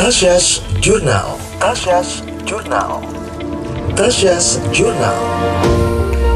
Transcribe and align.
Tasyas 0.00 0.64
Jurnal. 0.80 1.36
Tasyas 1.60 2.24
Jurnal. 2.48 3.04
Tasyas 3.92 4.56
Jurnal. 4.72 5.20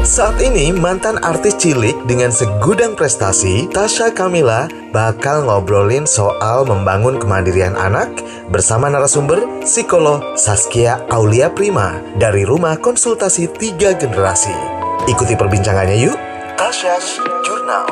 Saat 0.05 0.37
ini 0.37 0.69
mantan 0.69 1.17
artis 1.25 1.57
cilik 1.57 1.97
dengan 2.05 2.29
segudang 2.29 2.93
prestasi, 2.93 3.65
Tasya 3.73 4.13
Kamila 4.13 4.69
bakal 4.93 5.49
ngobrolin 5.49 6.05
soal 6.05 6.61
membangun 6.69 7.17
kemandirian 7.17 7.73
anak 7.73 8.13
bersama 8.53 8.85
narasumber 8.85 9.41
psikolog 9.65 10.21
Saskia 10.37 11.01
Aulia 11.09 11.49
Prima 11.49 11.97
dari 12.21 12.45
Rumah 12.45 12.77
Konsultasi 12.77 13.49
Tiga 13.49 13.97
Generasi. 13.97 14.53
Ikuti 15.09 15.33
perbincangannya 15.33 16.05
yuk. 16.05 16.17
Tasyas 16.53 17.17
Jurnal. 17.41 17.89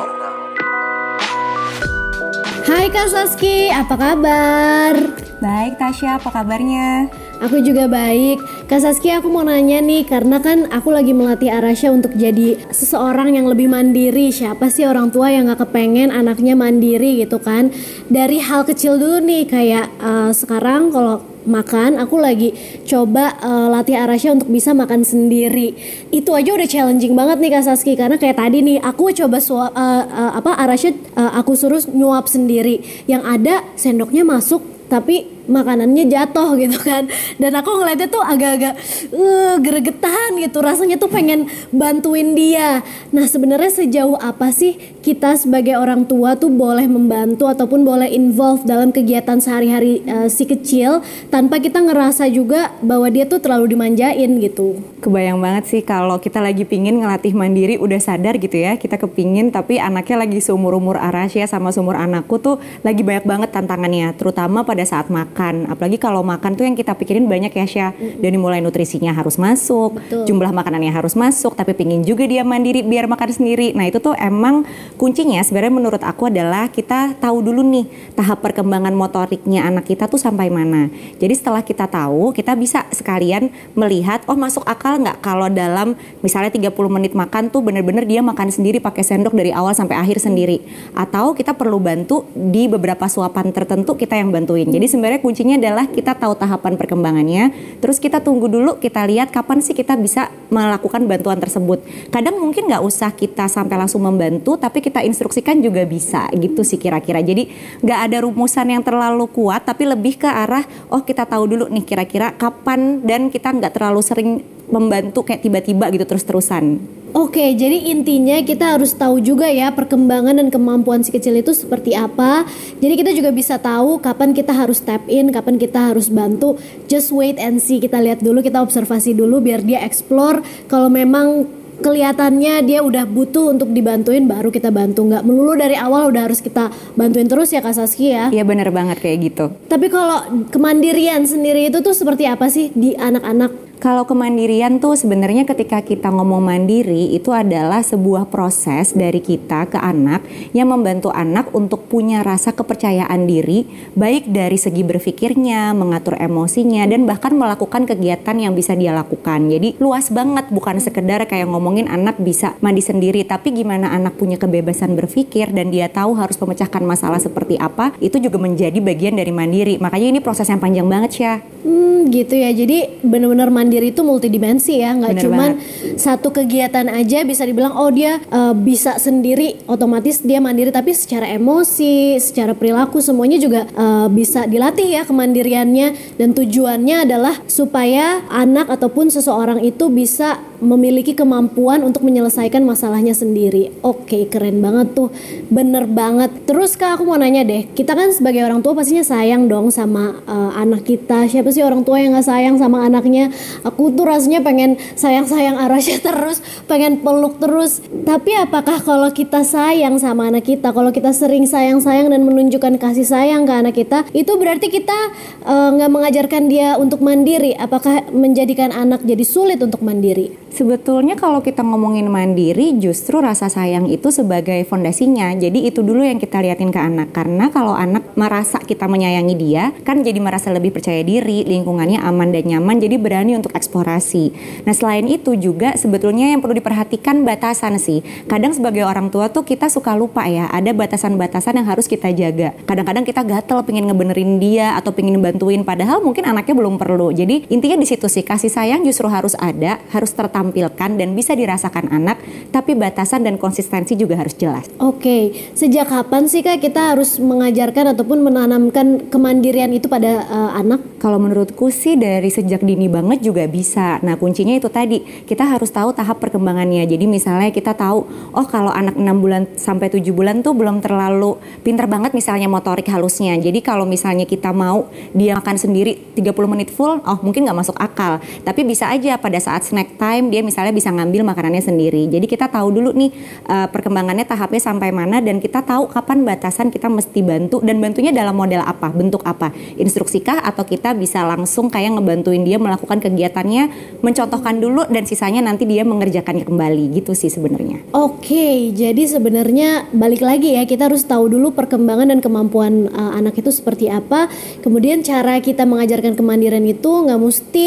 Hai 2.62 2.86
Kak 2.94 3.10
Saski, 3.10 3.74
apa 3.74 3.98
kabar? 3.98 5.23
Baik 5.42 5.82
Tasya, 5.82 6.22
apa 6.22 6.30
kabarnya? 6.30 7.10
Aku 7.42 7.58
juga 7.58 7.90
baik. 7.90 8.38
Kak 8.70 8.78
Saski, 8.78 9.10
aku 9.10 9.26
mau 9.26 9.42
nanya 9.42 9.82
nih, 9.82 10.06
karena 10.06 10.38
kan 10.38 10.70
aku 10.70 10.94
lagi 10.94 11.10
melatih 11.10 11.50
Arasya 11.50 11.90
untuk 11.90 12.14
jadi 12.14 12.54
seseorang 12.70 13.34
yang 13.34 13.50
lebih 13.50 13.66
mandiri. 13.66 14.30
Siapa 14.30 14.70
sih 14.70 14.86
orang 14.86 15.10
tua 15.10 15.34
yang 15.34 15.50
gak 15.50 15.66
kepengen 15.66 16.14
anaknya 16.14 16.54
mandiri 16.54 17.18
gitu 17.18 17.42
kan? 17.42 17.74
Dari 18.06 18.38
hal 18.38 18.62
kecil 18.62 18.94
dulu 18.94 19.18
nih, 19.26 19.44
kayak 19.50 19.86
uh, 19.98 20.30
sekarang 20.30 20.94
kalau 20.94 21.34
makan 21.44 22.00
aku 22.00 22.16
lagi 22.16 22.56
coba 22.88 23.36
uh, 23.44 23.68
latih 23.68 24.00
Arasya 24.00 24.32
untuk 24.32 24.48
bisa 24.48 24.72
makan 24.72 25.04
sendiri 25.04 25.76
itu 26.08 26.32
aja 26.32 26.56
udah 26.56 26.64
challenging 26.64 27.12
banget 27.12 27.36
nih 27.36 27.52
Kak 27.52 27.68
Saski 27.68 27.92
karena 28.00 28.16
kayak 28.16 28.40
tadi 28.40 28.64
nih 28.64 28.80
aku 28.80 29.12
coba 29.12 29.44
suap 29.44 29.76
uh, 29.76 30.04
uh, 30.08 30.32
apa 30.40 30.56
Arasya 30.56 30.96
uh, 31.12 31.36
aku 31.36 31.52
suruh 31.52 31.84
nyuap 31.92 32.32
sendiri 32.32 32.80
yang 33.04 33.20
ada 33.28 33.60
sendoknya 33.76 34.24
masuk 34.24 34.73
tapi 34.88 35.33
makanannya 35.46 36.08
jatuh 36.08 36.56
gitu 36.62 36.78
kan. 36.80 37.06
Dan 37.36 37.52
aku 37.54 37.70
ngeliatnya 37.76 38.08
tuh 38.08 38.22
agak-agak 38.24 38.74
uh, 39.12 39.56
gregetan 39.60 40.40
gitu. 40.40 40.58
Rasanya 40.64 40.96
tuh 40.96 41.10
pengen 41.12 41.50
bantuin 41.74 42.32
dia. 42.32 42.80
Nah 43.12 43.28
sebenarnya 43.28 43.84
sejauh 43.84 44.16
apa 44.16 44.48
sih 44.50 44.76
kita 45.04 45.36
sebagai 45.36 45.76
orang 45.76 46.08
tua 46.08 46.38
tuh 46.38 46.48
boleh 46.48 46.88
membantu 46.88 47.44
ataupun 47.44 47.84
boleh 47.84 48.08
involve 48.08 48.64
dalam 48.64 48.88
kegiatan 48.94 49.36
sehari-hari 49.42 50.00
uh, 50.08 50.28
si 50.32 50.48
kecil 50.48 51.04
tanpa 51.28 51.60
kita 51.60 51.82
ngerasa 51.84 52.26
juga 52.32 52.72
bahwa 52.80 53.10
dia 53.12 53.28
tuh 53.28 53.42
terlalu 53.42 53.76
dimanjain 53.76 54.30
gitu? 54.40 54.80
Kebayang 55.04 55.38
banget 55.42 55.64
sih 55.68 55.80
kalau 55.84 56.16
kita 56.16 56.40
lagi 56.40 56.64
pingin 56.64 57.04
ngelatih 57.04 57.36
mandiri 57.36 57.76
udah 57.76 58.00
sadar 58.00 58.40
gitu 58.40 58.56
ya 58.56 58.80
kita 58.80 58.96
kepingin 58.96 59.52
tapi 59.52 59.76
anaknya 59.76 60.24
lagi 60.24 60.40
seumur-umur 60.40 60.96
Arasya 60.96 61.44
sama 61.44 61.68
seumur 61.68 62.00
anakku 62.00 62.40
tuh 62.40 62.56
lagi 62.80 63.04
banyak 63.04 63.28
banget 63.28 63.50
tantangannya 63.52 64.16
terutama 64.16 64.64
pada 64.64 64.82
saat 64.88 65.12
makan 65.12 65.33
makan. 65.34 65.66
Apalagi 65.66 65.98
kalau 65.98 66.22
makan 66.22 66.54
tuh 66.54 66.62
yang 66.62 66.78
kita 66.78 66.94
pikirin 66.94 67.26
banyak 67.26 67.50
ya 67.50 67.66
Syah. 67.66 67.90
Mm-hmm. 67.90 68.22
Dari 68.22 68.36
mulai 68.38 68.62
nutrisinya 68.62 69.10
harus 69.10 69.34
masuk, 69.34 69.98
Betul. 69.98 70.30
jumlah 70.30 70.54
makanannya 70.54 70.94
harus 70.94 71.18
masuk, 71.18 71.58
tapi 71.58 71.74
pingin 71.74 72.06
juga 72.06 72.22
dia 72.30 72.46
mandiri 72.46 72.86
biar 72.86 73.10
makan 73.10 73.34
sendiri. 73.34 73.74
Nah 73.74 73.90
itu 73.90 73.98
tuh 73.98 74.14
emang 74.14 74.62
kuncinya 74.94 75.42
sebenarnya 75.42 75.74
menurut 75.74 76.02
aku 76.06 76.30
adalah 76.30 76.70
kita 76.70 77.18
tahu 77.18 77.42
dulu 77.42 77.66
nih 77.66 78.14
tahap 78.14 78.46
perkembangan 78.46 78.94
motoriknya 78.94 79.66
anak 79.66 79.90
kita 79.90 80.06
tuh 80.06 80.22
sampai 80.22 80.54
mana. 80.54 80.86
Jadi 81.18 81.34
setelah 81.34 81.66
kita 81.66 81.90
tahu, 81.90 82.30
kita 82.30 82.54
bisa 82.54 82.86
sekalian 82.94 83.50
melihat, 83.74 84.22
oh 84.30 84.38
masuk 84.38 84.62
akal 84.62 85.02
nggak 85.02 85.18
kalau 85.18 85.50
dalam 85.50 85.98
misalnya 86.22 86.54
30 86.54 86.70
menit 86.86 87.18
makan 87.18 87.50
tuh 87.50 87.58
bener-bener 87.58 88.06
dia 88.06 88.22
makan 88.22 88.54
sendiri 88.54 88.78
pakai 88.78 89.02
sendok 89.02 89.34
dari 89.34 89.50
awal 89.50 89.74
sampai 89.74 89.98
akhir 89.98 90.22
sendiri. 90.22 90.62
Atau 90.94 91.34
kita 91.34 91.58
perlu 91.58 91.82
bantu 91.82 92.30
di 92.36 92.70
beberapa 92.70 93.10
suapan 93.10 93.50
tertentu 93.50 93.98
kita 93.98 94.14
yang 94.14 94.30
bantuin. 94.30 94.68
Jadi 94.68 94.86
sebenarnya 94.86 95.23
kuncinya 95.24 95.56
adalah 95.56 95.88
kita 95.88 96.12
tahu 96.12 96.36
tahapan 96.36 96.76
perkembangannya, 96.76 97.48
terus 97.80 97.96
kita 97.96 98.20
tunggu 98.20 98.44
dulu, 98.44 98.76
kita 98.76 99.08
lihat 99.08 99.32
kapan 99.32 99.64
sih 99.64 99.72
kita 99.72 99.96
bisa 99.96 100.28
melakukan 100.52 101.08
bantuan 101.08 101.40
tersebut. 101.40 101.80
Kadang 102.12 102.36
mungkin 102.36 102.68
nggak 102.68 102.84
usah 102.84 103.08
kita 103.16 103.48
sampai 103.48 103.80
langsung 103.80 104.04
membantu, 104.04 104.60
tapi 104.60 104.84
kita 104.84 105.00
instruksikan 105.00 105.64
juga 105.64 105.88
bisa 105.88 106.28
gitu 106.36 106.60
sih 106.60 106.76
kira-kira. 106.76 107.24
Jadi 107.24 107.48
nggak 107.80 108.00
ada 108.04 108.28
rumusan 108.28 108.68
yang 108.68 108.84
terlalu 108.84 109.24
kuat, 109.32 109.64
tapi 109.64 109.88
lebih 109.88 110.20
ke 110.20 110.28
arah, 110.28 110.68
oh 110.92 111.00
kita 111.00 111.24
tahu 111.24 111.56
dulu 111.56 111.72
nih 111.72 111.88
kira-kira 111.88 112.36
kapan 112.36 113.00
dan 113.00 113.32
kita 113.32 113.48
nggak 113.48 113.80
terlalu 113.80 114.04
sering 114.04 114.44
membantu 114.68 115.24
kayak 115.24 115.40
tiba-tiba 115.40 115.88
gitu 115.88 116.04
terus-terusan. 116.04 117.03
Oke, 117.14 117.54
jadi 117.54 117.94
intinya 117.94 118.42
kita 118.42 118.74
harus 118.74 118.90
tahu 118.90 119.22
juga 119.22 119.46
ya 119.46 119.70
perkembangan 119.70 120.34
dan 120.34 120.50
kemampuan 120.50 121.06
si 121.06 121.14
kecil 121.14 121.38
itu 121.38 121.54
seperti 121.54 121.94
apa. 121.94 122.42
Jadi 122.82 122.94
kita 122.98 123.14
juga 123.14 123.30
bisa 123.30 123.54
tahu 123.54 124.02
kapan 124.02 124.34
kita 124.34 124.50
harus 124.50 124.82
step 124.82 125.06
in, 125.06 125.30
kapan 125.30 125.54
kita 125.54 125.94
harus 125.94 126.10
bantu. 126.10 126.58
Just 126.90 127.14
wait 127.14 127.38
and 127.38 127.62
see. 127.62 127.78
Kita 127.78 128.02
lihat 128.02 128.18
dulu, 128.18 128.42
kita 128.42 128.58
observasi 128.58 129.14
dulu 129.14 129.38
biar 129.38 129.62
dia 129.62 129.86
explore. 129.86 130.42
Kalau 130.66 130.90
memang 130.90 131.46
kelihatannya 131.78 132.66
dia 132.66 132.82
udah 132.82 133.06
butuh 133.06 133.50
untuk 133.50 133.70
dibantuin 133.70 134.26
baru 134.26 134.50
kita 134.50 134.70
bantu 134.70 135.10
nggak 135.10 135.26
melulu 135.26 135.58
dari 135.58 135.74
awal 135.74 136.10
udah 136.10 136.30
harus 136.30 136.38
kita 136.38 136.70
bantuin 136.94 137.26
terus 137.26 137.50
ya 137.50 137.58
Kak 137.58 137.74
Saski 137.74 138.14
ya 138.14 138.30
iya 138.30 138.46
bener 138.46 138.70
banget 138.70 139.02
kayak 139.02 139.18
gitu 139.26 139.50
tapi 139.66 139.90
kalau 139.90 140.46
kemandirian 140.54 141.26
sendiri 141.26 141.66
itu 141.66 141.82
tuh 141.82 141.90
seperti 141.90 142.30
apa 142.30 142.46
sih 142.46 142.70
di 142.78 142.94
anak-anak 142.94 143.63
kalau 143.84 144.08
kemandirian 144.08 144.80
tuh 144.80 144.96
sebenarnya 144.96 145.44
ketika 145.44 145.84
kita 145.84 146.08
ngomong 146.08 146.40
mandiri 146.40 147.12
itu 147.12 147.28
adalah 147.36 147.84
sebuah 147.84 148.32
proses 148.32 148.96
dari 148.96 149.20
kita 149.20 149.68
ke 149.68 149.76
anak 149.76 150.24
yang 150.56 150.72
membantu 150.72 151.12
anak 151.12 151.52
untuk 151.52 151.84
punya 151.92 152.24
rasa 152.24 152.56
kepercayaan 152.56 153.28
diri 153.28 153.68
baik 153.92 154.32
dari 154.32 154.56
segi 154.56 154.80
berpikirnya, 154.80 155.76
mengatur 155.76 156.16
emosinya 156.16 156.88
dan 156.88 157.04
bahkan 157.04 157.36
melakukan 157.36 157.84
kegiatan 157.84 158.32
yang 158.40 158.56
bisa 158.56 158.72
dia 158.72 158.96
lakukan. 158.96 159.52
Jadi 159.52 159.76
luas 159.76 160.08
banget 160.08 160.48
bukan 160.48 160.80
sekedar 160.80 161.20
kayak 161.28 161.44
ngomongin 161.44 161.84
anak 161.84 162.16
bisa 162.16 162.56
mandi 162.64 162.80
sendiri 162.80 163.20
tapi 163.28 163.52
gimana 163.52 163.92
anak 163.92 164.16
punya 164.16 164.40
kebebasan 164.40 164.96
berpikir 164.96 165.52
dan 165.52 165.68
dia 165.68 165.92
tahu 165.92 166.16
harus 166.16 166.40
memecahkan 166.40 166.80
masalah 166.80 167.20
seperti 167.20 167.60
apa 167.60 167.92
itu 168.00 168.16
juga 168.16 168.40
menjadi 168.40 168.80
bagian 168.80 169.20
dari 169.20 169.28
mandiri. 169.28 169.76
Makanya 169.76 170.08
ini 170.16 170.20
proses 170.24 170.48
yang 170.48 170.64
panjang 170.64 170.88
banget 170.88 171.12
ya. 171.20 171.34
Hmm 171.68 172.08
gitu 172.08 172.38
ya. 172.38 172.54
Jadi 172.54 173.02
benar-benar 173.02 173.50
mandiri 173.50 173.73
mandiri 173.74 173.90
itu 173.90 174.06
multidimensi 174.06 174.78
ya 174.78 174.94
nggak 174.94 175.26
cuma 175.26 175.58
satu 175.98 176.30
kegiatan 176.30 176.86
aja 176.86 177.26
bisa 177.26 177.42
dibilang 177.42 177.74
oh 177.74 177.90
dia 177.90 178.22
uh, 178.30 178.54
bisa 178.54 179.02
sendiri 179.02 179.58
otomatis 179.66 180.22
dia 180.22 180.38
mandiri 180.38 180.70
tapi 180.70 180.94
secara 180.94 181.26
emosi 181.26 182.22
secara 182.22 182.54
perilaku 182.54 183.02
semuanya 183.02 183.42
juga 183.42 183.66
uh, 183.74 184.06
bisa 184.06 184.46
dilatih 184.46 184.94
ya 184.94 185.02
kemandiriannya. 185.02 186.14
Dan 186.14 186.30
tujuannya 186.36 187.02
adalah 187.08 187.34
supaya 187.50 188.22
anak 188.30 188.70
ataupun 188.70 189.10
seseorang 189.10 189.58
itu 189.66 189.90
bisa 189.90 190.38
memiliki 190.64 191.12
kemampuan 191.12 191.84
untuk 191.84 192.02
menyelesaikan 192.02 192.64
masalahnya 192.64 193.12
sendiri 193.12 193.70
oke 193.84 194.32
keren 194.32 194.64
banget 194.64 194.96
tuh 194.96 195.12
bener 195.52 195.84
banget 195.84 196.32
terus 196.48 196.74
kak 196.74 196.96
aku 196.98 197.04
mau 197.04 197.20
nanya 197.20 197.44
deh 197.44 197.68
kita 197.76 197.92
kan 197.92 198.10
sebagai 198.10 198.42
orang 198.42 198.64
tua 198.64 198.72
pastinya 198.72 199.04
sayang 199.04 199.46
dong 199.46 199.68
sama 199.68 200.24
uh, 200.24 200.56
anak 200.56 200.88
kita 200.88 201.28
siapa 201.28 201.52
sih 201.52 201.60
orang 201.60 201.84
tua 201.84 202.00
yang 202.00 202.16
nggak 202.16 202.26
sayang 202.26 202.56
sama 202.56 202.88
anaknya 202.88 203.28
aku 203.62 203.92
tuh 203.92 204.08
rasanya 204.08 204.40
pengen 204.40 204.80
sayang-sayang 204.96 205.56
Arasya 205.58 205.98
terus, 206.06 206.38
pengen 206.70 207.02
peluk 207.02 207.36
terus. 207.42 207.82
Tapi 207.82 208.32
apakah 208.38 208.80
kalau 208.80 209.10
kita 209.10 209.42
sayang 209.42 209.98
sama 209.98 210.30
anak 210.30 210.46
kita, 210.46 210.70
kalau 210.70 210.94
kita 210.94 211.10
sering 211.10 211.44
sayang-sayang 211.44 212.08
dan 212.08 212.22
menunjukkan 212.24 212.78
kasih 212.78 213.06
sayang 213.06 213.44
ke 213.44 213.52
anak 213.52 213.74
kita, 213.74 214.06
itu 214.14 214.32
berarti 214.38 214.70
kita 214.70 214.98
eh, 215.44 215.68
nggak 215.76 215.90
uh, 215.90 215.94
mengajarkan 215.94 216.42
dia 216.48 216.76
untuk 216.78 217.02
mandiri? 217.04 217.52
Apakah 217.56 218.08
menjadikan 218.14 218.70
anak 218.70 219.02
jadi 219.02 219.24
sulit 219.26 219.60
untuk 219.60 219.82
mandiri? 219.82 220.32
Sebetulnya 220.54 221.18
kalau 221.18 221.42
kita 221.42 221.66
ngomongin 221.66 222.06
mandiri, 222.06 222.78
justru 222.78 223.18
rasa 223.18 223.50
sayang 223.50 223.90
itu 223.90 224.14
sebagai 224.14 224.62
fondasinya. 224.70 225.34
Jadi 225.34 225.66
itu 225.66 225.82
dulu 225.82 226.06
yang 226.06 226.22
kita 226.22 226.38
liatin 226.38 226.70
ke 226.70 226.78
anak. 226.78 227.10
Karena 227.10 227.50
kalau 227.50 227.74
anak 227.74 228.14
merasa 228.14 228.62
kita 228.62 228.86
menyayangi 228.86 229.34
dia, 229.34 229.74
kan 229.82 230.06
jadi 230.06 230.14
merasa 230.22 230.54
lebih 230.54 230.70
percaya 230.70 231.02
diri, 231.02 231.42
lingkungannya 231.42 231.98
aman 231.98 232.30
dan 232.30 232.46
nyaman, 232.46 232.78
jadi 232.78 233.02
berani 233.02 233.34
untuk 233.34 233.50
eksplorasi. 233.50 234.30
Nah 234.62 234.70
selain 234.70 235.10
itu 235.10 235.34
juga 235.34 235.74
sebetulnya 235.74 236.30
yang 236.30 236.38
perlu 236.38 236.54
diperhatikan 236.54 237.26
batasan 237.26 237.74
sih. 237.82 238.06
Kadang 238.30 238.54
sebagai 238.54 238.86
orang 238.86 239.10
tua 239.10 239.34
tuh 239.34 239.42
kita 239.42 239.66
suka 239.66 239.98
lupa 239.98 240.22
ya, 240.30 240.46
ada 240.54 240.70
batasan-batasan 240.70 241.58
yang 241.58 241.66
harus 241.66 241.90
kita 241.90 242.14
jaga. 242.14 242.54
Kadang-kadang 242.62 243.02
kita 243.02 243.26
gatel 243.26 243.58
pengen 243.66 243.90
ngebenerin 243.90 244.38
dia 244.38 244.78
atau 244.78 244.94
pengen 244.94 245.18
bantuin, 245.18 245.66
padahal 245.66 245.98
mungkin 245.98 246.22
anaknya 246.30 246.54
belum 246.54 246.78
perlu. 246.78 247.10
Jadi 247.10 247.50
intinya 247.50 247.74
di 247.74 247.90
situ 247.90 248.06
sih 248.06 248.22
kasih 248.22 248.54
sayang 248.54 248.86
justru 248.86 249.10
harus 249.10 249.34
ada, 249.42 249.82
harus 249.90 250.14
tertampil 250.14 250.43
tampilkan 250.44 251.00
dan 251.00 251.16
bisa 251.16 251.32
dirasakan 251.32 251.88
anak, 251.88 252.20
tapi 252.52 252.76
batasan 252.76 253.24
dan 253.24 253.40
konsistensi 253.40 253.96
juga 253.96 254.20
harus 254.20 254.36
jelas. 254.36 254.68
Oke, 254.76 255.32
sejak 255.56 255.88
kapan 255.88 256.28
sih 256.28 256.44
kak 256.44 256.60
kita 256.60 256.92
harus 256.92 257.16
mengajarkan 257.16 257.96
ataupun 257.96 258.20
menanamkan 258.20 259.08
kemandirian 259.08 259.72
itu 259.72 259.88
pada 259.88 260.28
uh, 260.28 260.52
anak? 260.52 261.00
Kalau 261.00 261.16
menurutku 261.16 261.72
sih 261.72 261.96
dari 261.96 262.28
sejak 262.28 262.60
dini 262.60 262.92
banget 262.92 263.24
juga 263.24 263.48
bisa. 263.48 263.96
Nah 264.04 264.20
kuncinya 264.20 264.52
itu 264.52 264.68
tadi, 264.68 265.00
kita 265.24 265.48
harus 265.48 265.72
tahu 265.72 265.96
tahap 265.96 266.20
perkembangannya. 266.20 266.84
Jadi 266.84 267.08
misalnya 267.08 267.48
kita 267.48 267.72
tahu, 267.72 268.04
oh 268.36 268.46
kalau 268.50 268.68
anak 268.68 268.98
6 268.98 269.06
bulan 269.22 269.42
sampai 269.56 269.88
7 269.88 270.04
bulan 270.12 270.44
tuh 270.44 270.52
belum 270.52 270.84
terlalu 270.84 271.40
pinter 271.62 271.88
banget 271.88 272.12
misalnya 272.12 272.50
motorik 272.50 272.90
halusnya. 272.90 273.38
Jadi 273.38 273.62
kalau 273.64 273.88
misalnya 273.88 274.28
kita 274.28 274.52
mau 274.52 274.90
dia 275.14 275.38
makan 275.38 275.56
sendiri 275.56 276.18
30 276.18 276.34
menit 276.50 276.68
full, 276.74 276.98
oh 277.00 277.18
mungkin 277.22 277.46
nggak 277.46 277.58
masuk 277.62 277.76
akal. 277.78 278.18
Tapi 278.42 278.60
bisa 278.66 278.90
aja 278.90 279.14
pada 279.16 279.38
saat 279.38 279.62
snack 279.62 279.94
time 279.94 280.33
dia 280.34 280.42
misalnya 280.42 280.74
bisa 280.74 280.90
ngambil 280.90 281.22
makanannya 281.22 281.62
sendiri. 281.62 282.10
Jadi 282.10 282.26
kita 282.26 282.50
tahu 282.50 282.74
dulu 282.74 282.90
nih 282.90 283.14
uh, 283.46 283.70
perkembangannya 283.70 284.26
tahapnya 284.26 284.58
sampai 284.58 284.90
mana 284.90 285.22
dan 285.22 285.38
kita 285.38 285.62
tahu 285.62 285.86
kapan 285.86 286.26
batasan 286.26 286.74
kita 286.74 286.90
mesti 286.90 287.22
bantu 287.22 287.62
dan 287.62 287.78
bantunya 287.78 288.10
dalam 288.10 288.34
model 288.34 288.66
apa, 288.66 288.90
bentuk 288.90 289.22
apa, 289.22 289.54
instruksikah 289.78 290.42
atau 290.42 290.66
kita 290.66 290.90
bisa 290.98 291.22
langsung 291.22 291.70
kayak 291.70 291.94
ngebantuin 291.94 292.42
dia 292.42 292.58
melakukan 292.58 292.98
kegiatannya, 292.98 293.70
mencontohkan 294.02 294.58
dulu 294.58 294.82
dan 294.90 295.06
sisanya 295.06 295.38
nanti 295.46 295.70
dia 295.70 295.86
mengerjakannya 295.86 296.42
kembali 296.42 296.98
gitu 296.98 297.14
sih 297.14 297.30
sebenarnya. 297.30 297.86
Oke, 297.94 298.74
jadi 298.74 299.06
sebenarnya 299.06 299.94
balik 299.94 300.26
lagi 300.26 300.58
ya 300.58 300.66
kita 300.66 300.90
harus 300.90 301.06
tahu 301.06 301.30
dulu 301.30 301.54
perkembangan 301.54 302.10
dan 302.10 302.18
kemampuan 302.18 302.90
uh, 302.90 303.14
anak 303.14 303.38
itu 303.38 303.54
seperti 303.54 303.86
apa. 303.86 304.26
Kemudian 304.66 305.06
cara 305.06 305.38
kita 305.38 305.62
mengajarkan 305.62 306.18
kemandirian 306.18 306.66
itu 306.66 306.90
nggak 306.90 307.20
mesti 307.20 307.66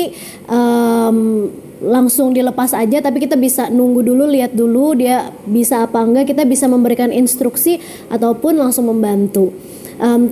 um, 0.51 1.47
langsung 1.77 2.33
dilepas 2.33 2.73
aja 2.73 3.05
tapi 3.05 3.21
kita 3.21 3.37
bisa 3.37 3.69
nunggu 3.69 4.01
dulu 4.01 4.25
lihat 4.25 4.57
dulu 4.57 4.97
dia 4.97 5.29
bisa 5.45 5.85
apa 5.85 6.01
enggak. 6.01 6.33
Kita 6.33 6.43
bisa 6.43 6.65
memberikan 6.65 7.13
instruksi 7.13 7.81
ataupun 8.09 8.57
langsung 8.57 8.89
membantu. 8.89 9.53
Um, 9.97 10.29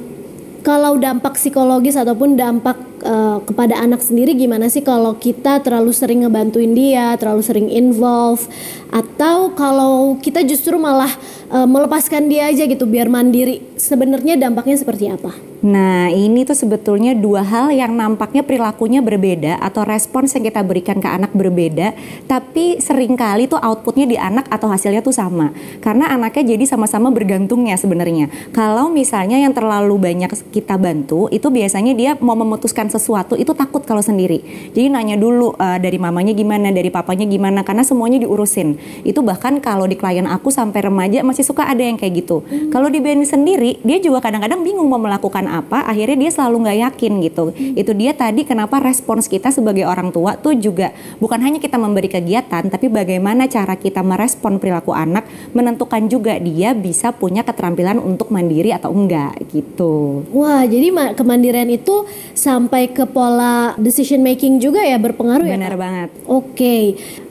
kalau 0.65 0.97
dampak 0.97 1.37
psikologis 1.37 1.93
ataupun 1.93 2.33
dampak 2.33 2.94
uh, 3.05 3.37
kepada 3.45 3.77
anak 3.77 4.01
sendiri 4.01 4.33
gimana 4.33 4.67
sih 4.67 4.81
kalau 4.81 5.13
kita 5.15 5.61
terlalu 5.61 5.93
sering 5.93 6.25
ngebantuin 6.25 6.73
dia, 6.73 7.13
terlalu 7.21 7.45
sering 7.45 7.69
involve 7.69 8.41
atau 8.89 9.53
kalau 9.53 10.17
kita 10.17 10.41
justru 10.41 10.75
malah 10.81 11.13
uh, 11.53 11.69
melepaskan 11.69 12.25
dia 12.25 12.49
aja 12.49 12.65
gitu 12.65 12.89
biar 12.89 13.07
mandiri. 13.07 13.61
Sebenarnya 13.77 14.35
dampaknya 14.35 14.75
seperti 14.81 15.11
apa? 15.11 15.55
Nah, 15.65 16.13
ini 16.13 16.45
tuh 16.45 16.53
sebetulnya 16.53 17.17
dua 17.17 17.41
hal 17.41 17.73
yang 17.73 17.97
nampaknya 17.97 18.45
perilakunya 18.45 19.01
berbeda 19.01 19.57
atau 19.57 19.81
respons 19.81 20.37
yang 20.37 20.45
kita 20.45 20.61
berikan 20.61 21.01
ke 21.01 21.09
anak 21.09 21.33
berbeda, 21.33 21.97
tapi 22.29 22.77
sering 22.77 23.17
kali 23.17 23.49
tuh 23.49 23.57
outputnya 23.57 24.05
di 24.05 24.13
anak 24.13 24.45
atau 24.53 24.69
hasilnya 24.69 25.01
tuh 25.01 25.17
sama. 25.17 25.57
Karena 25.81 26.13
anaknya 26.13 26.53
jadi 26.53 26.69
sama-sama 26.69 27.09
bergantungnya 27.09 27.81
sebenarnya. 27.81 28.29
Kalau 28.53 28.93
misalnya 28.93 29.41
yang 29.41 29.57
terlalu 29.57 29.97
banyak 29.97 30.29
kita 30.53 30.77
bantu, 30.77 31.33
itu 31.33 31.49
biasanya 31.49 31.97
dia 31.97 32.11
mau 32.21 32.37
memutuskan 32.37 32.93
sesuatu 32.95 33.35
itu 33.35 33.51
takut 33.51 33.83
kalau 33.83 34.01
sendiri. 34.01 34.43
Jadi 34.71 34.87
nanya 34.87 35.19
dulu 35.19 35.55
uh, 35.55 35.77
dari 35.79 35.99
mamanya 35.99 36.31
gimana, 36.31 36.71
dari 36.71 36.87
papanya 36.87 37.27
gimana, 37.27 37.61
karena 37.67 37.83
semuanya 37.83 38.23
diurusin. 38.23 38.79
Itu 39.03 39.21
bahkan 39.21 39.59
kalau 39.59 39.85
di 39.85 39.99
klien 39.99 40.25
aku 40.25 40.51
sampai 40.51 40.87
remaja 40.87 41.21
masih 41.27 41.43
suka 41.43 41.67
ada 41.67 41.83
yang 41.83 41.95
kayak 41.95 42.25
gitu. 42.25 42.43
Hmm. 42.45 42.71
Kalau 42.71 42.87
di 42.91 42.99
Benny 42.99 43.27
sendiri, 43.27 43.79
dia 43.83 43.97
juga 43.99 44.19
kadang-kadang 44.19 44.65
bingung 44.65 44.91
mau 44.91 44.99
melakukan 45.01 45.47
apa 45.47 45.87
akhirnya 45.87 46.27
dia 46.27 46.31
selalu 46.35 46.67
nggak 46.67 46.79
yakin 46.91 47.13
gitu 47.23 47.43
hmm. 47.55 47.79
itu 47.79 47.91
dia 47.95 48.11
tadi 48.11 48.43
kenapa 48.43 48.83
respons 48.83 49.31
kita 49.31 49.49
sebagai 49.55 49.87
orang 49.87 50.11
tua 50.11 50.35
tuh 50.35 50.53
juga 50.59 50.91
bukan 51.17 51.39
hanya 51.39 51.63
kita 51.63 51.79
memberi 51.79 52.11
kegiatan 52.11 52.67
tapi 52.67 52.91
bagaimana 52.91 53.47
cara 53.47 53.79
kita 53.79 54.03
merespon 54.03 54.59
perilaku 54.59 54.91
anak 54.91 55.23
menentukan 55.55 56.11
juga 56.11 56.35
dia 56.37 56.75
bisa 56.75 57.15
punya 57.15 57.47
keterampilan 57.47 57.97
untuk 57.97 58.29
mandiri 58.35 58.75
atau 58.75 58.91
enggak 58.91 59.39
gitu 59.55 60.27
wah 60.35 60.67
jadi 60.67 61.15
kemandirian 61.15 61.71
itu 61.71 62.03
sampai 62.35 62.74
ke 62.91 63.07
pola 63.07 63.73
decision 63.79 64.19
making 64.19 64.59
juga 64.59 64.83
ya 64.83 64.99
berpengaruh 64.99 65.47
benar 65.47 65.55
ya 65.55 65.59
benar 65.59 65.75
banget 65.79 66.09
oke 66.27 66.51
okay. 66.53 66.83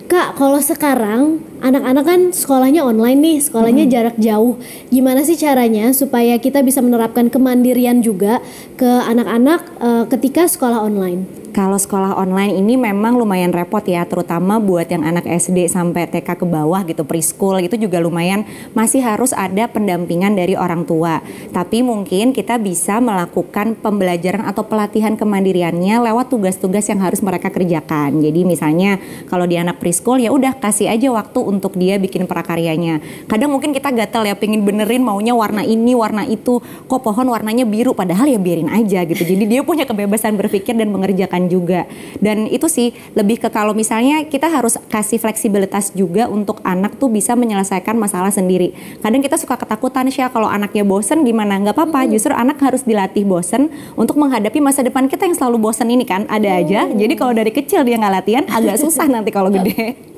Kak, 0.05 0.37
kalau 0.37 0.61
sekarang 0.61 1.41
anak-anak 1.65 2.05
kan 2.05 2.21
sekolahnya 2.29 2.85
online 2.85 3.25
nih, 3.25 3.37
sekolahnya 3.41 3.89
hmm. 3.89 3.93
jarak 3.97 4.17
jauh. 4.21 4.61
Gimana 4.93 5.25
sih 5.25 5.33
caranya 5.33 5.97
supaya 5.97 6.37
kita 6.37 6.61
bisa 6.61 6.85
menerapkan 6.85 7.33
kemandirian 7.33 8.05
juga 8.05 8.45
ke 8.77 8.85
anak-anak 8.85 9.65
uh, 9.81 10.05
ketika 10.13 10.45
sekolah 10.45 10.85
online? 10.85 11.25
Kalau 11.55 11.79
sekolah 11.79 12.19
online 12.19 12.59
ini 12.59 12.75
memang 12.75 13.15
lumayan 13.15 13.55
repot 13.55 13.87
ya, 13.87 14.03
terutama 14.03 14.59
buat 14.59 14.91
yang 14.91 15.07
anak 15.07 15.23
SD 15.23 15.71
sampai 15.71 16.11
TK 16.11 16.43
ke 16.43 16.43
bawah 16.43 16.83
gitu, 16.83 17.07
preschool 17.07 17.63
itu 17.63 17.79
juga 17.79 18.03
lumayan 18.03 18.43
masih 18.75 18.99
harus 18.99 19.31
ada 19.31 19.71
pendampingan 19.71 20.35
dari 20.35 20.59
orang 20.59 20.83
tua. 20.83 21.23
Tapi 21.55 21.87
mungkin 21.87 22.35
kita 22.35 22.59
bisa 22.59 22.99
melakukan 22.99 23.79
pembelajaran 23.79 24.43
atau 24.51 24.67
pelatihan 24.67 25.15
kemandiriannya 25.15 26.03
lewat 26.03 26.35
tugas-tugas 26.35 26.91
yang 26.91 26.99
harus 26.99 27.23
mereka 27.23 27.55
kerjakan. 27.55 28.19
Jadi 28.19 28.43
misalnya 28.43 28.99
kalau 29.31 29.47
di 29.47 29.55
anak 29.55 29.79
preschool 29.79 30.19
ya 30.19 30.35
udah 30.35 30.59
kasih 30.59 30.91
aja 30.91 31.07
waktu 31.15 31.39
untuk 31.39 31.79
dia 31.79 32.03
bikin 32.03 32.27
prakaryanya. 32.27 32.99
Kadang 33.31 33.55
mungkin 33.55 33.71
kita 33.71 33.95
gatel 33.95 34.27
ya 34.27 34.35
pingin 34.35 34.67
benerin 34.67 35.07
maunya 35.07 35.39
warna 35.39 35.63
ini, 35.63 35.95
warna 35.95 36.27
itu, 36.27 36.59
kok 36.91 36.99
pohon 36.99 37.31
warnanya 37.31 37.63
biru 37.63 37.95
padahal 37.95 38.27
ya 38.27 38.43
biarin 38.43 38.75
aja 38.75 39.07
gitu. 39.07 39.23
Jadi 39.23 39.47
dia 39.47 39.63
punya 39.63 39.87
kebebasan 39.87 40.35
berpikir 40.35 40.75
dan 40.75 40.91
mengerjakan 40.91 41.44
juga. 41.47 41.87
Dan 42.19 42.47
itu 42.49 42.67
sih 42.71 42.93
lebih 43.15 43.41
ke 43.41 43.49
kalau 43.51 43.77
misalnya 43.77 44.25
kita 44.27 44.49
harus 44.51 44.79
kasih 44.89 45.19
fleksibilitas 45.19 45.93
juga 45.93 46.27
untuk 46.31 46.61
anak 46.63 46.97
tuh 46.97 47.11
bisa 47.11 47.35
menyelesaikan 47.35 47.95
masalah 47.97 48.31
sendiri. 48.31 48.73
Kadang 49.01 49.21
kita 49.21 49.37
suka 49.37 49.59
ketakutan 49.59 50.09
sih 50.09 50.25
kalau 50.31 50.49
anaknya 50.49 50.87
bosen 50.87 51.27
gimana? 51.27 51.59
Nggak 51.61 51.77
apa-apa, 51.77 52.07
justru 52.09 52.33
anak 52.33 52.61
harus 52.63 52.87
dilatih 52.87 53.27
bosen 53.27 53.73
untuk 53.99 54.17
menghadapi 54.21 54.63
masa 54.63 54.81
depan 54.87 55.11
kita 55.11 55.27
yang 55.27 55.37
selalu 55.37 55.59
bosen 55.71 55.91
ini 55.91 56.07
kan 56.07 56.29
ada 56.31 56.61
aja. 56.61 56.89
Jadi 56.89 57.15
kalau 57.19 57.33
dari 57.35 57.51
kecil 57.51 57.83
dia 57.83 57.99
nggak 57.99 58.15
latihan 58.15 58.45
agak 58.49 58.79
susah 58.81 59.11
nanti 59.11 59.35
kalau 59.35 59.51
gede. 59.57 60.14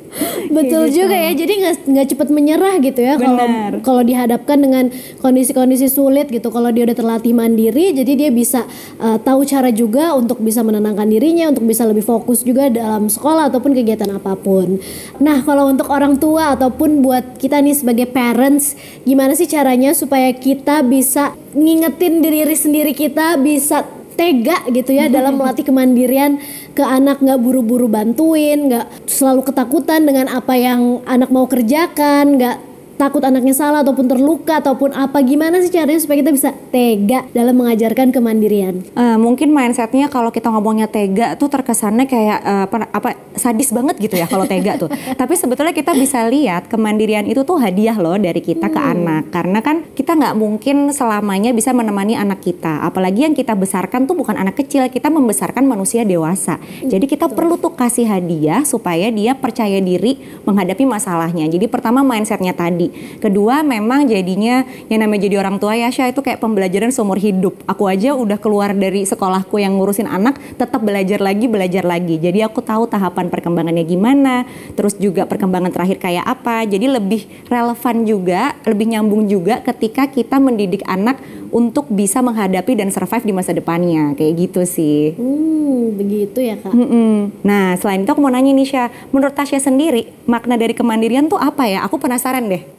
Betul 0.48 0.88
gitu. 0.90 1.04
juga 1.04 1.16
ya. 1.16 1.32
Jadi 1.36 1.52
nggak 1.62 1.74
nggak 1.86 2.06
cepat 2.14 2.28
menyerah 2.32 2.74
gitu 2.80 3.00
ya 3.00 3.14
kalau 3.20 3.46
kalau 3.82 4.02
dihadapkan 4.02 4.58
dengan 4.58 4.84
kondisi-kondisi 5.20 5.88
sulit 5.90 6.28
gitu. 6.30 6.48
Kalau 6.48 6.70
dia 6.72 6.86
udah 6.88 6.96
terlatih 6.96 7.32
mandiri, 7.36 7.92
jadi 7.92 8.12
dia 8.16 8.30
bisa 8.30 8.64
uh, 9.00 9.18
tahu 9.20 9.44
cara 9.44 9.68
juga 9.72 10.14
untuk 10.16 10.40
bisa 10.40 10.62
menenangkan 10.62 11.08
dirinya, 11.08 11.50
untuk 11.52 11.66
bisa 11.68 11.84
lebih 11.84 12.04
fokus 12.04 12.42
juga 12.42 12.68
dalam 12.72 13.08
sekolah 13.10 13.48
ataupun 13.52 13.76
kegiatan 13.76 14.08
apa 14.14 14.38
pun. 14.38 14.78
Nah, 15.20 15.42
kalau 15.44 15.68
untuk 15.68 15.88
orang 15.92 16.16
tua 16.16 16.56
ataupun 16.56 17.04
buat 17.04 17.36
kita 17.36 17.60
nih 17.60 17.76
sebagai 17.76 18.06
parents, 18.10 18.78
gimana 19.04 19.36
sih 19.36 19.48
caranya 19.48 19.92
supaya 19.92 20.32
kita 20.32 20.84
bisa 20.86 21.34
ngingetin 21.56 22.20
diri 22.20 22.52
sendiri 22.52 22.92
kita 22.92 23.40
bisa 23.40 23.95
tega 24.16 24.64
gitu 24.72 24.96
ya 24.96 25.06
dalam 25.12 25.36
melatih 25.38 25.62
kemandirian 25.62 26.40
ke 26.72 26.82
anak 26.82 27.20
nggak 27.20 27.38
buru-buru 27.38 27.86
bantuin 27.86 28.72
nggak 28.72 29.06
selalu 29.06 29.46
ketakutan 29.46 30.02
dengan 30.08 30.32
apa 30.32 30.56
yang 30.56 31.04
anak 31.04 31.30
mau 31.30 31.46
kerjakan 31.46 32.40
nggak 32.40 32.56
takut 32.96 33.20
anaknya 33.20 33.52
salah 33.52 33.84
ataupun 33.84 34.08
terluka 34.08 34.58
ataupun 34.64 34.96
apa 34.96 35.20
gimana 35.20 35.60
sih 35.60 35.68
caranya 35.68 36.00
supaya 36.00 36.24
kita 36.24 36.32
bisa 36.32 36.50
tega 36.72 37.28
dalam 37.36 37.60
mengajarkan 37.60 38.10
kemandirian? 38.10 38.82
Uh, 38.96 39.20
mungkin 39.20 39.52
mindsetnya 39.52 40.08
kalau 40.08 40.32
kita 40.32 40.48
ngomongnya 40.48 40.88
tega 40.88 41.36
tuh 41.36 41.52
terkesannya 41.52 42.08
kayak 42.08 42.38
uh, 42.40 42.64
apa, 42.66 42.76
apa 42.90 43.08
sadis 43.36 43.70
banget 43.70 44.00
gitu 44.00 44.16
ya 44.16 44.24
kalau 44.24 44.48
tega 44.52 44.80
tuh. 44.80 44.88
Tapi 44.90 45.34
sebetulnya 45.36 45.76
kita 45.76 45.92
bisa 45.92 46.24
lihat 46.26 46.72
kemandirian 46.72 47.28
itu 47.28 47.44
tuh 47.44 47.60
hadiah 47.60 47.94
loh 48.00 48.16
dari 48.16 48.40
kita 48.40 48.72
hmm. 48.72 48.74
ke 48.74 48.80
anak 48.80 49.22
karena 49.30 49.58
kan 49.60 49.76
kita 49.92 50.16
nggak 50.16 50.34
mungkin 50.34 50.90
selamanya 50.90 51.52
bisa 51.52 51.76
menemani 51.76 52.16
anak 52.16 52.40
kita. 52.40 52.80
Apalagi 52.82 53.28
yang 53.28 53.36
kita 53.36 53.52
besarkan 53.52 54.08
tuh 54.08 54.16
bukan 54.16 54.40
anak 54.40 54.56
kecil, 54.56 54.88
kita 54.88 55.12
membesarkan 55.12 55.68
manusia 55.68 56.02
dewasa. 56.02 56.56
Jadi 56.80 57.04
kita 57.04 57.28
Betul. 57.28 57.36
perlu 57.36 57.54
tuh 57.60 57.76
kasih 57.76 58.08
hadiah 58.08 58.64
supaya 58.64 59.12
dia 59.12 59.36
percaya 59.36 59.78
diri 59.84 60.16
menghadapi 60.48 60.88
masalahnya. 60.88 61.44
Jadi 61.46 61.68
pertama 61.68 62.00
mindsetnya 62.00 62.56
tadi 62.56 62.85
Kedua 63.20 63.62
memang 63.62 64.06
jadinya 64.06 64.62
yang 64.90 65.02
namanya 65.04 65.26
jadi 65.28 65.36
orang 65.42 65.56
tua 65.58 65.74
ya 65.76 65.88
Syah 65.92 66.12
itu 66.12 66.20
kayak 66.20 66.38
pembelajaran 66.42 66.90
seumur 66.90 67.18
hidup. 67.20 67.56
Aku 67.66 67.88
aja 67.88 68.12
udah 68.14 68.38
keluar 68.38 68.72
dari 68.72 69.04
sekolahku 69.04 69.58
yang 69.60 69.76
ngurusin 69.76 70.08
anak 70.08 70.38
tetap 70.56 70.82
belajar 70.82 71.18
lagi 71.22 71.46
belajar 71.46 71.84
lagi. 71.84 72.16
Jadi 72.20 72.42
aku 72.42 72.62
tahu 72.62 72.86
tahapan 72.86 73.28
perkembangannya 73.32 73.84
gimana, 73.86 74.44
terus 74.74 74.94
juga 74.96 75.24
perkembangan 75.24 75.72
terakhir 75.72 75.98
kayak 75.98 76.24
apa. 76.26 76.64
Jadi 76.64 76.86
lebih 76.86 77.26
relevan 77.48 77.96
juga, 78.04 78.54
lebih 78.64 78.86
nyambung 78.94 79.26
juga 79.26 79.60
ketika 79.64 80.06
kita 80.06 80.38
mendidik 80.38 80.84
anak 80.86 81.18
untuk 81.50 81.88
bisa 81.88 82.20
menghadapi 82.20 82.76
dan 82.76 82.90
survive 82.90 83.24
di 83.24 83.32
masa 83.32 83.54
depannya 83.54 84.12
kayak 84.18 84.32
gitu 84.46 84.62
sih. 84.68 85.14
Hmm, 85.16 85.96
begitu 85.96 86.38
ya 86.42 86.58
kak. 86.60 86.72
Mm 86.74 86.86
-mm. 86.86 87.14
Nah 87.46 87.74
selain 87.80 88.02
itu 88.04 88.10
aku 88.12 88.20
mau 88.20 88.32
nanya 88.32 88.52
nih 88.52 88.68
Syah, 88.68 88.88
menurut 89.10 89.32
Tasya 89.32 89.62
sendiri 89.62 90.10
makna 90.26 90.60
dari 90.60 90.76
kemandirian 90.76 91.30
tuh 91.30 91.40
apa 91.40 91.64
ya? 91.64 91.86
Aku 91.86 91.96
penasaran 91.96 92.46
deh. 92.50 92.75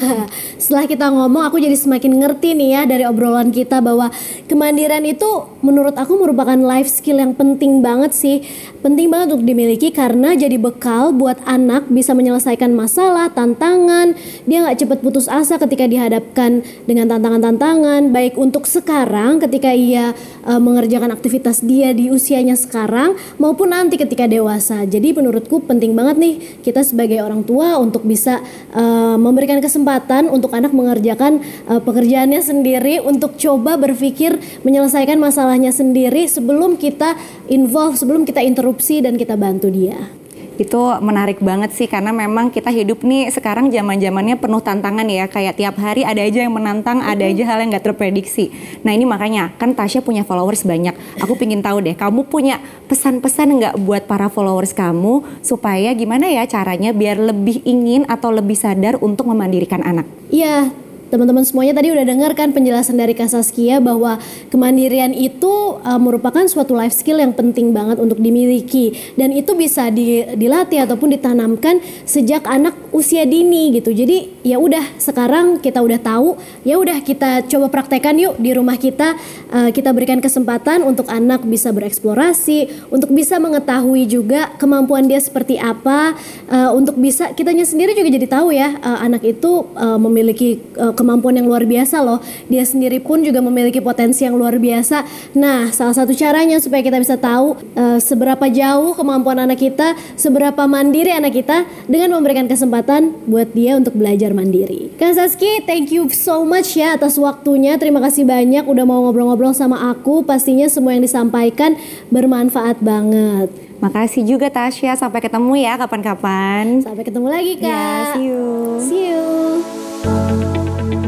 Setelah 0.62 0.86
kita 0.88 1.06
ngomong, 1.10 1.42
aku 1.48 1.56
jadi 1.60 1.76
semakin 1.76 2.20
ngerti 2.20 2.56
nih 2.56 2.68
ya 2.72 2.82
dari 2.84 3.04
obrolan 3.08 3.50
kita 3.50 3.80
bahwa 3.80 4.12
kemandirian 4.46 5.04
itu 5.06 5.26
menurut 5.64 5.96
aku 5.96 6.16
merupakan 6.20 6.56
life 6.56 6.88
skill 6.88 7.18
yang 7.18 7.32
penting 7.34 7.80
banget 7.80 8.12
sih. 8.12 8.44
Penting 8.84 9.10
banget 9.10 9.34
untuk 9.34 9.46
dimiliki 9.46 9.90
karena 9.90 10.36
jadi 10.38 10.56
bekal 10.60 11.10
buat 11.10 11.40
anak 11.42 11.90
bisa 11.90 12.14
menyelesaikan 12.14 12.70
masalah, 12.72 13.32
tantangan. 13.32 14.14
Dia 14.46 14.62
nggak 14.62 14.86
cepat 14.86 14.98
putus 15.02 15.26
asa 15.26 15.58
ketika 15.58 15.90
dihadapkan 15.90 16.62
dengan 16.86 17.10
tantangan-tantangan. 17.10 18.14
Baik 18.14 18.38
untuk 18.38 18.68
sekarang 18.68 19.42
ketika 19.42 19.74
ia 19.74 20.14
uh, 20.46 20.60
mengerjakan 20.62 21.10
aktivitas 21.10 21.66
dia 21.66 21.90
di 21.90 22.12
usianya 22.12 22.54
sekarang 22.54 23.18
maupun 23.42 23.74
nanti 23.74 23.98
ketika 23.98 24.30
dewasa. 24.30 24.86
Jadi 24.86 25.16
menurutku 25.16 25.66
penting 25.66 25.98
banget 25.98 26.16
nih 26.20 26.34
kita 26.62 26.86
sebagai 26.86 27.18
orang 27.18 27.42
tua 27.42 27.78
untuk 27.82 28.06
bisa 28.06 28.38
uh, 28.70 29.18
memberikan 29.18 29.58
kesempatan 29.58 29.85
untuk 30.26 30.50
anak 30.50 30.74
mengerjakan 30.74 31.38
uh, 31.70 31.78
pekerjaannya 31.78 32.42
sendiri 32.42 32.98
untuk 32.98 33.38
coba 33.38 33.78
berpikir 33.78 34.42
menyelesaikan 34.66 35.16
masalahnya 35.22 35.70
sendiri 35.70 36.26
sebelum 36.26 36.74
kita 36.74 37.14
involve, 37.46 37.94
sebelum 37.94 38.26
kita 38.26 38.42
interupsi 38.42 38.98
dan 38.98 39.14
kita 39.14 39.38
bantu 39.38 39.70
dia 39.70 40.25
itu 40.56 40.80
menarik 41.04 41.38
banget 41.44 41.72
sih 41.76 41.86
karena 41.86 42.10
memang 42.10 42.48
kita 42.48 42.72
hidup 42.72 43.04
nih 43.04 43.28
sekarang 43.28 43.68
zaman 43.68 44.00
zamannya 44.00 44.36
penuh 44.40 44.62
tantangan 44.64 45.04
ya. 45.04 45.28
Kayak 45.28 45.60
tiap 45.60 45.76
hari 45.76 46.02
ada 46.02 46.22
aja 46.22 46.44
yang 46.44 46.54
menantang 46.54 47.04
ada 47.04 47.24
aja 47.24 47.44
hal 47.44 47.60
yang 47.60 47.70
nggak 47.74 47.86
terprediksi. 47.92 48.52
Nah 48.82 48.94
ini 48.94 49.04
makanya 49.04 49.52
kan 49.60 49.76
Tasya 49.76 50.00
punya 50.00 50.24
followers 50.24 50.64
banyak. 50.64 50.96
Aku 51.20 51.36
pingin 51.36 51.60
tahu 51.60 51.84
deh 51.84 51.92
kamu 51.92 52.24
punya 52.26 52.62
pesan-pesan 52.88 53.58
nggak 53.60 53.74
buat 53.82 54.08
para 54.08 54.32
followers 54.32 54.72
kamu 54.72 55.22
supaya 55.44 55.92
gimana 55.92 56.30
ya 56.30 56.48
caranya 56.48 56.96
biar 56.96 57.20
lebih 57.20 57.60
ingin 57.66 58.08
atau 58.08 58.32
lebih 58.32 58.56
sadar 58.56 58.96
untuk 59.02 59.28
memandirikan 59.28 59.84
anak? 59.84 60.08
Iya 60.32 60.85
teman-teman 61.06 61.46
semuanya 61.46 61.78
tadi 61.78 61.94
udah 61.94 62.02
dengar 62.02 62.34
kan 62.34 62.50
penjelasan 62.50 62.98
dari 62.98 63.14
Kak 63.14 63.30
Saskia 63.30 63.78
bahwa 63.78 64.18
kemandirian 64.50 65.14
itu 65.14 65.78
uh, 65.78 66.00
merupakan 66.02 66.42
suatu 66.50 66.74
life 66.74 66.94
skill 66.94 67.22
yang 67.22 67.30
penting 67.30 67.70
banget 67.70 68.02
untuk 68.02 68.18
dimiliki 68.18 68.94
dan 69.14 69.30
itu 69.30 69.54
bisa 69.54 69.86
di, 69.94 70.26
dilatih 70.34 70.82
ataupun 70.82 71.14
ditanamkan 71.14 71.78
sejak 72.02 72.42
anak 72.50 72.74
usia 72.90 73.22
dini 73.22 73.76
gitu. 73.78 73.94
Jadi 73.94 74.42
ya 74.42 74.58
udah 74.58 74.98
sekarang 74.98 75.62
kita 75.62 75.78
udah 75.84 76.00
tahu, 76.02 76.34
ya 76.66 76.80
udah 76.80 76.98
kita 77.04 77.46
coba 77.46 77.70
praktekkan 77.70 78.18
yuk 78.18 78.34
di 78.40 78.50
rumah 78.56 78.80
kita. 78.80 79.14
Uh, 79.46 79.70
kita 79.70 79.94
berikan 79.94 80.18
kesempatan 80.18 80.82
untuk 80.82 81.06
anak 81.06 81.46
bisa 81.46 81.70
bereksplorasi, 81.70 82.90
untuk 82.90 83.14
bisa 83.14 83.38
mengetahui 83.38 84.10
juga 84.10 84.50
kemampuan 84.58 85.06
dia 85.06 85.22
seperti 85.22 85.54
apa, 85.60 86.18
uh, 86.50 86.74
untuk 86.74 86.98
bisa 86.98 87.30
kitanya 87.36 87.62
sendiri 87.62 87.94
juga 87.94 88.10
jadi 88.10 88.26
tahu 88.26 88.48
ya 88.50 88.74
uh, 88.80 88.98
anak 89.04 89.22
itu 89.22 89.70
uh, 89.76 90.00
memiliki 90.00 90.58
uh, 90.80 90.95
kemampuan 90.96 91.36
yang 91.36 91.46
luar 91.46 91.68
biasa 91.68 92.00
loh. 92.00 92.18
Dia 92.48 92.64
sendiri 92.64 92.98
pun 92.98 93.20
juga 93.20 93.44
memiliki 93.44 93.78
potensi 93.84 94.24
yang 94.24 94.34
luar 94.34 94.56
biasa. 94.56 95.04
Nah, 95.36 95.68
salah 95.70 95.92
satu 95.92 96.16
caranya 96.16 96.56
supaya 96.56 96.80
kita 96.80 96.96
bisa 96.96 97.20
tahu 97.20 97.60
uh, 97.76 98.00
seberapa 98.00 98.48
jauh 98.48 98.96
kemampuan 98.96 99.44
anak 99.44 99.60
kita, 99.60 99.92
seberapa 100.16 100.64
mandiri 100.64 101.12
anak 101.12 101.36
kita 101.36 101.68
dengan 101.84 102.16
memberikan 102.16 102.48
kesempatan 102.48 103.12
buat 103.28 103.52
dia 103.52 103.76
untuk 103.76 103.94
belajar 103.94 104.32
mandiri. 104.32 104.96
Kak 104.96 105.14
Saski, 105.14 105.62
thank 105.68 105.92
you 105.92 106.08
so 106.08 106.42
much 106.42 106.74
ya 106.74 106.96
atas 106.96 107.20
waktunya. 107.20 107.76
Terima 107.76 108.00
kasih 108.00 108.24
banyak 108.24 108.64
udah 108.64 108.84
mau 108.88 109.04
ngobrol-ngobrol 109.06 109.52
sama 109.52 109.92
aku. 109.92 110.24
Pastinya 110.24 110.66
semua 110.72 110.96
yang 110.96 111.04
disampaikan 111.04 111.76
bermanfaat 112.08 112.80
banget. 112.80 113.52
Makasih 113.76 114.24
juga 114.24 114.48
Tasya, 114.48 114.96
sampai 114.96 115.20
ketemu 115.20 115.52
ya 115.60 115.76
kapan-kapan. 115.76 116.80
Sampai 116.80 117.04
ketemu 117.04 117.28
lagi 117.28 117.52
Kak. 117.60 117.68
Ya, 117.68 118.16
see 118.16 118.24
you. 118.24 118.44
See 118.80 119.02
you. 119.12 120.45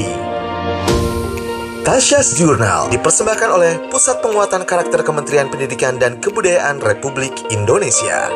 Tasya's 1.89 2.37
Jurnal 2.37 2.93
dipersembahkan 2.93 3.49
oleh 3.49 3.81
Pusat 3.89 4.21
Penguatan 4.21 4.61
Karakter 4.61 5.01
Kementerian 5.01 5.49
Pendidikan 5.49 5.97
dan 5.97 6.21
Kebudayaan 6.21 6.77
Republik 6.85 7.33
Indonesia. 7.49 8.29